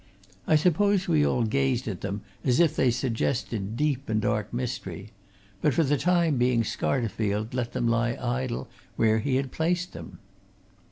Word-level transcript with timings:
I 0.47 0.55
suppose 0.55 1.07
we 1.07 1.23
all 1.23 1.43
gazed 1.43 1.87
at 1.87 2.01
them 2.01 2.21
as 2.43 2.59
if 2.59 2.75
they 2.75 2.89
suggested 2.89 3.77
deep 3.77 4.09
and 4.09 4.19
dark 4.19 4.51
mystery 4.51 5.11
but 5.61 5.75
for 5.75 5.83
the 5.83 5.95
time 5.95 6.37
being 6.39 6.63
Scarterfield 6.63 7.53
let 7.53 7.73
them 7.73 7.87
lie 7.87 8.17
idle 8.19 8.67
where 8.95 9.19
he 9.19 9.35
had 9.35 9.51
placed 9.51 9.93
them. 9.93 10.17